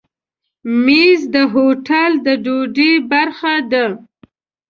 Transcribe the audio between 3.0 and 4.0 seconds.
برخه ده.